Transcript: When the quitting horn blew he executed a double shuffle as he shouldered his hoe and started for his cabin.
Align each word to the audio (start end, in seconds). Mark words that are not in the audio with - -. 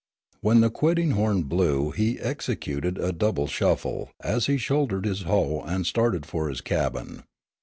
When 0.39 0.61
the 0.61 0.71
quitting 0.71 1.11
horn 1.11 1.43
blew 1.43 1.91
he 1.91 2.17
executed 2.19 2.97
a 2.97 3.11
double 3.13 3.45
shuffle 3.45 4.09
as 4.23 4.47
he 4.47 4.57
shouldered 4.57 5.05
his 5.05 5.21
hoe 5.29 5.61
and 5.61 5.85
started 5.85 6.25
for 6.25 6.49
his 6.49 6.59
cabin. 6.59 7.21